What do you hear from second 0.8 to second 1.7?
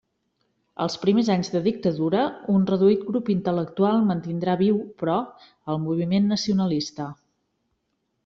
Els primers anys de